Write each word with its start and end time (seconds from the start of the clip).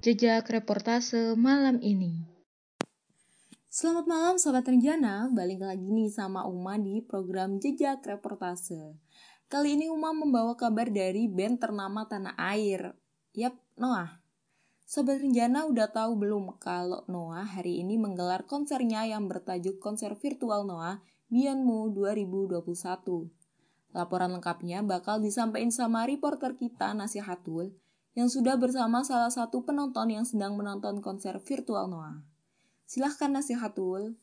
Jejak 0.00 0.48
reportase 0.48 1.36
malam 1.36 1.76
ini. 1.84 2.24
Selamat 3.68 4.08
malam 4.08 4.40
Sobat 4.40 4.64
Renjana, 4.64 5.28
balik 5.28 5.60
lagi 5.60 5.92
nih 5.92 6.08
sama 6.08 6.48
Uma 6.48 6.80
di 6.80 7.04
program 7.04 7.60
Jejak 7.60 8.00
Reportase. 8.08 8.96
Kali 9.52 9.76
ini 9.76 9.92
Uma 9.92 10.16
membawa 10.16 10.56
kabar 10.56 10.88
dari 10.88 11.28
band 11.28 11.60
ternama 11.60 12.08
tanah 12.08 12.32
air. 12.40 12.96
Yap, 13.36 13.60
Noah. 13.76 14.24
Sobat 14.88 15.20
Renjana 15.20 15.68
udah 15.68 15.92
tahu 15.92 16.16
belum 16.16 16.56
kalau 16.56 17.04
Noah 17.04 17.44
hari 17.44 17.84
ini 17.84 18.00
menggelar 18.00 18.48
konsernya 18.48 19.04
yang 19.04 19.28
bertajuk 19.28 19.84
konser 19.84 20.16
virtual 20.16 20.64
Noah 20.64 21.04
Bianmu 21.28 21.92
2021. 21.92 22.56
Laporan 23.92 24.32
lengkapnya 24.32 24.80
bakal 24.80 25.20
disampaikan 25.20 25.68
sama 25.68 26.08
reporter 26.08 26.56
kita 26.56 26.96
Nasihatul 26.96 27.76
yang 28.18 28.26
sudah 28.26 28.58
bersama 28.58 29.06
salah 29.06 29.30
satu 29.30 29.62
penonton 29.62 30.10
yang 30.10 30.26
sedang 30.26 30.58
menonton 30.58 30.98
konser 30.98 31.38
virtual 31.38 31.86
Noah. 31.86 32.26
Silahkan 32.82 33.30
nasihatul. 33.30 34.18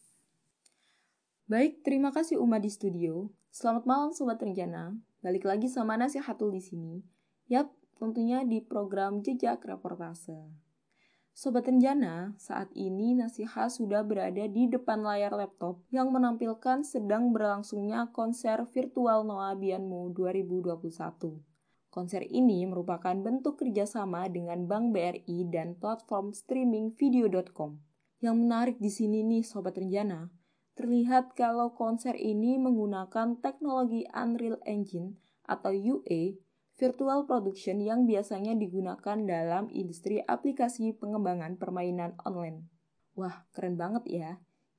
Baik, 1.47 1.87
terima 1.87 2.11
kasih 2.11 2.35
Uma 2.35 2.59
di 2.59 2.67
studio. 2.67 3.31
Selamat 3.47 3.87
malam 3.87 4.11
Sobat 4.11 4.43
Rencana. 4.43 4.99
Balik 5.23 5.47
lagi 5.47 5.71
sama 5.71 5.95
nasihatul 5.95 6.51
di 6.51 6.59
sini. 6.59 6.95
Yap, 7.47 7.71
tentunya 7.95 8.43
di 8.43 8.59
program 8.59 9.23
Jejak 9.23 9.63
Reportase. 9.63 10.67
Sobat 11.37 11.69
Renjana, 11.69 12.33
saat 12.41 12.73
ini 12.73 13.13
Nasihat 13.13 13.69
sudah 13.69 14.01
berada 14.01 14.49
di 14.49 14.65
depan 14.65 15.05
layar 15.05 15.37
laptop 15.37 15.85
yang 15.93 16.09
menampilkan 16.09 16.81
sedang 16.81 17.29
berlangsungnya 17.29 18.09
konser 18.09 18.65
virtual 18.73 19.21
Noah 19.21 19.53
Bianmu 19.53 20.17
2021. 20.17 21.56
Konser 21.97 22.29
ini 22.29 22.61
merupakan 22.69 23.17
bentuk 23.17 23.57
kerjasama 23.57 24.29
dengan 24.29 24.69
Bank 24.69 24.93
BRI 24.93 25.49
dan 25.49 25.73
platform 25.81 26.29
streaming 26.29 26.93
video.com. 26.93 27.81
Yang 28.21 28.35
menarik 28.37 28.77
di 28.77 28.93
sini 28.93 29.25
nih 29.25 29.41
Sobat 29.41 29.81
Renjana, 29.81 30.29
terlihat 30.77 31.33
kalau 31.33 31.73
konser 31.73 32.13
ini 32.13 32.61
menggunakan 32.61 33.41
teknologi 33.41 34.05
Unreal 34.13 34.61
Engine 34.69 35.17
atau 35.49 35.73
UA 35.73 36.37
virtual 36.77 37.25
production 37.25 37.81
yang 37.81 38.05
biasanya 38.05 38.53
digunakan 38.53 39.17
dalam 39.17 39.65
industri 39.73 40.21
aplikasi 40.21 40.93
pengembangan 41.01 41.57
permainan 41.57 42.13
online. 42.21 42.69
Wah, 43.17 43.49
keren 43.57 43.73
banget 43.73 44.05
ya. 44.05 44.31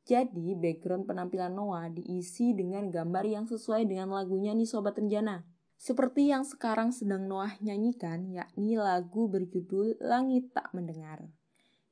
Jadi, 0.06 0.55
background 0.55 1.11
penampilan 1.11 1.50
Noah 1.50 1.91
diisi 1.91 2.55
dengan 2.55 2.94
gambar 2.94 3.27
yang 3.27 3.50
sesuai 3.50 3.91
dengan 3.91 4.14
lagunya 4.14 4.55
nih 4.55 4.70
Sobat 4.70 4.94
Renjana. 4.94 5.58
Seperti 5.78 6.26
yang 6.26 6.42
sekarang 6.42 6.90
sedang 6.90 7.30
Noah 7.30 7.54
nyanyikan, 7.62 8.34
yakni 8.34 8.74
lagu 8.74 9.30
berjudul 9.30 10.02
Langit 10.02 10.50
Tak 10.50 10.74
Mendengar. 10.74 11.30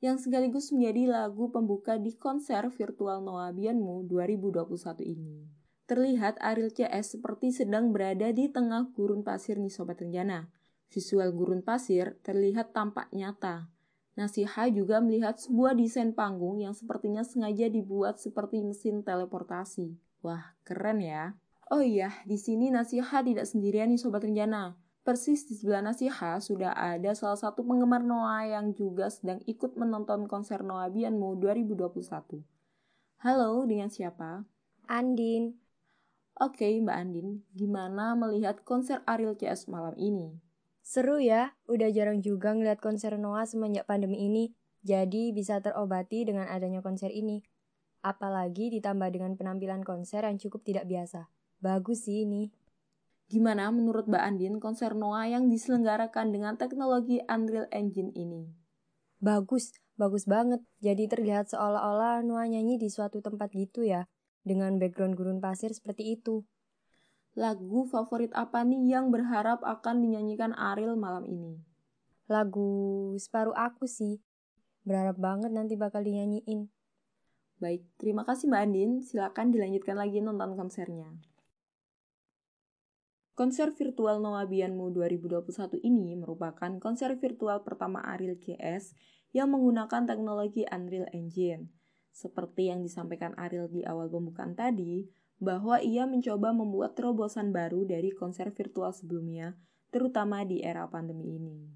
Yang 0.02 0.26
sekaligus 0.26 0.74
menjadi 0.74 1.06
lagu 1.06 1.54
pembuka 1.54 1.94
di 1.94 2.18
konser 2.18 2.66
virtual 2.74 3.22
Noah 3.22 3.54
Bianmu 3.54 4.10
2021 4.10 5.06
ini. 5.06 5.46
Terlihat 5.86 6.42
Ariel 6.42 6.74
CS 6.74 7.14
seperti 7.14 7.54
sedang 7.54 7.94
berada 7.94 8.34
di 8.34 8.50
tengah 8.50 8.90
gurun 8.90 9.22
pasir 9.22 9.54
nih 9.54 9.70
Sobat 9.70 10.02
Renjana. 10.02 10.50
Visual 10.90 11.30
gurun 11.30 11.62
pasir 11.62 12.18
terlihat 12.26 12.74
tampak 12.74 13.06
nyata. 13.14 13.70
Nasiha 14.18 14.66
juga 14.66 14.98
melihat 14.98 15.38
sebuah 15.38 15.78
desain 15.78 16.10
panggung 16.10 16.58
yang 16.58 16.74
sepertinya 16.74 17.22
sengaja 17.22 17.70
dibuat 17.70 18.18
seperti 18.18 18.66
mesin 18.66 19.06
teleportasi. 19.06 19.94
Wah, 20.26 20.58
keren 20.66 20.98
ya. 20.98 21.38
Oh 21.66 21.82
iya, 21.82 22.14
di 22.22 22.38
sini 22.38 22.70
Nasiha 22.70 23.26
tidak 23.26 23.42
sendirian 23.42 23.90
nih 23.90 23.98
Sobat 23.98 24.22
Renjana. 24.22 24.78
Persis 25.02 25.50
di 25.50 25.58
sebelah 25.58 25.82
Nasiha 25.82 26.38
sudah 26.38 26.70
ada 26.70 27.10
salah 27.18 27.34
satu 27.34 27.66
penggemar 27.66 28.06
Noah 28.06 28.46
yang 28.46 28.70
juga 28.70 29.10
sedang 29.10 29.42
ikut 29.50 29.74
menonton 29.74 30.30
konser 30.30 30.62
Noah 30.62 30.86
Bianmu 30.94 31.42
2021. 31.42 32.46
Halo, 33.18 33.66
dengan 33.66 33.90
siapa? 33.90 34.46
Andin. 34.86 35.58
Oke, 36.38 36.70
Mbak 36.78 36.96
Andin, 37.02 37.42
gimana 37.50 38.14
melihat 38.14 38.62
konser 38.62 39.02
Ariel 39.02 39.34
CS 39.34 39.66
malam 39.66 39.98
ini? 39.98 40.38
Seru 40.86 41.18
ya, 41.18 41.58
udah 41.66 41.90
jarang 41.90 42.22
juga 42.22 42.54
ngeliat 42.54 42.78
konser 42.78 43.18
Noah 43.18 43.42
semenjak 43.42 43.90
pandemi 43.90 44.22
ini, 44.22 44.54
jadi 44.86 45.34
bisa 45.34 45.58
terobati 45.58 46.30
dengan 46.30 46.46
adanya 46.46 46.78
konser 46.78 47.10
ini. 47.10 47.42
Apalagi 48.06 48.70
ditambah 48.70 49.10
dengan 49.10 49.34
penampilan 49.34 49.82
konser 49.82 50.22
yang 50.22 50.38
cukup 50.38 50.62
tidak 50.62 50.86
biasa. 50.86 51.26
Bagus 51.66 52.06
sih 52.06 52.22
ini. 52.22 52.54
Gimana 53.26 53.74
menurut 53.74 54.06
Mbak 54.06 54.22
Andin 54.22 54.62
konser 54.62 54.94
Noah 54.94 55.26
yang 55.26 55.50
diselenggarakan 55.50 56.30
dengan 56.30 56.54
teknologi 56.54 57.18
Unreal 57.26 57.66
Engine 57.74 58.14
ini? 58.14 58.46
Bagus, 59.18 59.74
bagus 59.98 60.30
banget. 60.30 60.62
Jadi 60.78 61.10
terlihat 61.10 61.50
seolah-olah 61.50 62.22
Noah 62.22 62.46
nyanyi 62.46 62.78
di 62.78 62.86
suatu 62.86 63.18
tempat 63.18 63.50
gitu 63.50 63.82
ya, 63.82 64.06
dengan 64.46 64.78
background 64.78 65.18
gurun 65.18 65.42
pasir 65.42 65.74
seperti 65.74 66.14
itu. 66.14 66.46
Lagu 67.34 67.82
favorit 67.90 68.30
apa 68.38 68.62
nih 68.62 68.94
yang 68.94 69.10
berharap 69.10 69.58
akan 69.66 70.06
dinyanyikan 70.06 70.54
Ariel 70.54 70.94
malam 70.94 71.26
ini? 71.26 71.58
Lagu 72.30 73.10
Separuh 73.18 73.58
Aku 73.58 73.90
sih. 73.90 74.22
Berharap 74.86 75.18
banget 75.18 75.50
nanti 75.50 75.74
bakal 75.74 76.06
dinyanyiin. 76.06 76.70
Baik, 77.58 77.82
terima 77.98 78.22
kasih 78.22 78.46
Mbak 78.54 78.62
Andin. 78.62 78.90
Silakan 79.02 79.50
dilanjutkan 79.50 79.98
lagi 79.98 80.22
nonton 80.22 80.54
konsernya. 80.54 81.10
Konser 83.36 83.68
virtual 83.76 84.24
Noah 84.24 84.48
Bianmu 84.48 84.96
2021 84.96 85.84
ini 85.84 86.16
merupakan 86.16 86.72
konser 86.80 87.20
virtual 87.20 87.60
pertama 87.68 88.00
Ariel 88.00 88.40
CS 88.40 88.96
yang 89.36 89.52
menggunakan 89.52 90.08
teknologi 90.08 90.64
Unreal 90.64 91.04
Engine. 91.12 91.68
Seperti 92.16 92.72
yang 92.72 92.80
disampaikan 92.80 93.36
Ariel 93.36 93.68
di 93.68 93.84
awal 93.84 94.08
pembukaan 94.08 94.56
tadi, 94.56 95.04
bahwa 95.36 95.76
ia 95.84 96.08
mencoba 96.08 96.56
membuat 96.56 96.96
terobosan 96.96 97.52
baru 97.52 97.84
dari 97.84 98.08
konser 98.08 98.56
virtual 98.56 98.96
sebelumnya, 98.96 99.52
terutama 99.92 100.40
di 100.48 100.64
era 100.64 100.88
pandemi 100.88 101.36
ini. 101.36 101.68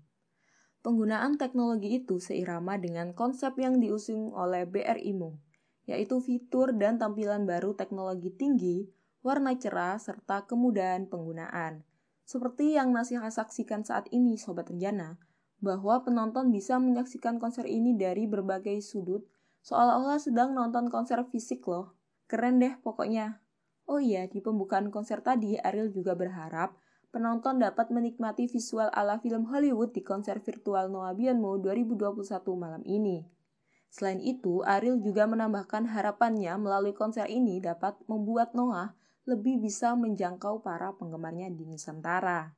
Penggunaan 0.80 1.36
teknologi 1.36 1.92
itu 1.92 2.24
seirama 2.24 2.80
dengan 2.80 3.12
konsep 3.12 3.52
yang 3.60 3.84
diusung 3.84 4.32
oleh 4.32 4.64
BRI 4.64 5.12
Mo, 5.12 5.36
yaitu 5.84 6.24
fitur 6.24 6.72
dan 6.72 6.96
tampilan 6.96 7.44
baru 7.44 7.76
teknologi 7.76 8.32
tinggi 8.32 8.88
warna 9.20 9.56
cerah, 9.56 10.00
serta 10.00 10.44
kemudahan 10.48 11.08
penggunaan. 11.08 11.84
Seperti 12.24 12.78
yang 12.78 12.94
Nasiha 12.94 13.26
saksikan 13.26 13.82
saat 13.82 14.06
ini 14.14 14.38
Sobat 14.38 14.70
Renjana, 14.70 15.18
bahwa 15.60 16.00
penonton 16.00 16.48
bisa 16.48 16.80
menyaksikan 16.80 17.36
konser 17.36 17.68
ini 17.68 17.92
dari 17.96 18.24
berbagai 18.24 18.80
sudut, 18.80 19.28
seolah-olah 19.66 20.16
sedang 20.16 20.56
nonton 20.56 20.88
konser 20.88 21.20
fisik 21.28 21.66
loh. 21.68 21.92
Keren 22.30 22.62
deh 22.62 22.78
pokoknya. 22.80 23.42
Oh 23.90 23.98
iya, 23.98 24.24
di 24.30 24.38
pembukaan 24.38 24.88
konser 24.94 25.20
tadi, 25.20 25.58
Ariel 25.58 25.90
juga 25.90 26.14
berharap 26.14 26.78
penonton 27.10 27.58
dapat 27.58 27.90
menikmati 27.90 28.46
visual 28.46 28.86
ala 28.94 29.18
film 29.18 29.50
Hollywood 29.50 29.90
di 29.90 30.02
konser 30.06 30.38
virtual 30.38 30.86
Noah 30.88 31.12
Bianmo 31.18 31.58
2021 31.58 32.22
malam 32.54 32.82
ini. 32.86 33.26
Selain 33.90 34.22
itu, 34.22 34.62
Ariel 34.62 35.02
juga 35.02 35.26
menambahkan 35.26 35.90
harapannya 35.90 36.54
melalui 36.62 36.94
konser 36.94 37.26
ini 37.26 37.58
dapat 37.58 37.98
membuat 38.06 38.54
Noah 38.54 38.94
lebih 39.26 39.58
bisa 39.58 39.98
menjangkau 39.98 40.62
para 40.62 40.94
penggemarnya 40.94 41.50
di 41.50 41.66
Nusantara. 41.66 42.54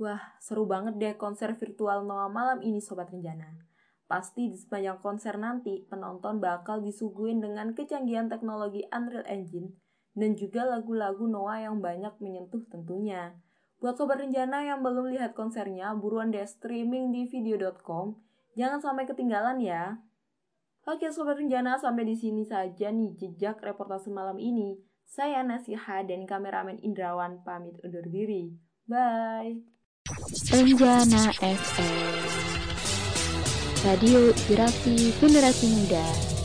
Wah, 0.00 0.40
seru 0.40 0.64
banget 0.64 0.96
deh 0.96 1.14
konser 1.20 1.52
virtual 1.60 2.08
Noah 2.08 2.32
malam 2.32 2.64
ini 2.64 2.80
Sobat 2.80 3.12
Renjana. 3.12 3.68
Pasti 4.08 4.48
di 4.48 4.56
sepanjang 4.56 5.04
konser 5.04 5.36
nanti, 5.36 5.84
penonton 5.84 6.40
bakal 6.40 6.80
disuguhin 6.80 7.44
dengan 7.44 7.76
kecanggihan 7.76 8.32
teknologi 8.32 8.88
Unreal 8.88 9.28
Engine 9.28 9.76
dan 10.16 10.32
juga 10.32 10.64
lagu-lagu 10.64 11.28
Noah 11.28 11.60
yang 11.60 11.84
banyak 11.84 12.16
menyentuh 12.24 12.64
tentunya. 12.72 13.36
Buat 13.84 14.00
Sobat 14.00 14.24
Renjana 14.24 14.64
yang 14.64 14.80
belum 14.80 15.12
lihat 15.12 15.36
konsernya, 15.36 15.92
buruan 15.92 16.32
deh 16.32 16.42
streaming 16.42 17.12
di 17.12 17.28
video.com. 17.28 18.16
Jangan 18.56 18.80
sampai 18.80 19.04
ketinggalan 19.06 19.60
ya. 19.60 20.02
Oke 20.88 21.12
Sobat 21.12 21.36
Renjana, 21.36 21.76
sampai 21.76 22.08
di 22.08 22.16
sini 22.16 22.48
saja 22.48 22.88
nih 22.88 23.12
jejak 23.12 23.60
reportase 23.60 24.08
malam 24.08 24.40
ini. 24.40 24.80
Saya 25.04 25.44
Nasiha 25.44 26.00
dan 26.00 26.24
kameramen 26.24 26.80
Indrawan 26.80 27.44
pamit 27.44 27.76
undur 27.84 28.08
diri. 28.08 28.56
Bye. 28.88 29.68
Renjana 30.48 31.28
FM 31.44 32.24
Radio 33.84 34.32
Generasi 35.20 35.68
Muda 35.76 36.37